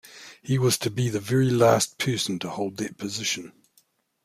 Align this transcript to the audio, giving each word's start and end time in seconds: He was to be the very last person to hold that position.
He 0.41 0.57
was 0.57 0.79
to 0.79 0.89
be 0.89 1.09
the 1.09 1.19
very 1.19 1.51
last 1.51 1.99
person 1.99 2.39
to 2.39 2.49
hold 2.49 2.77
that 2.77 2.97
position. 2.97 3.53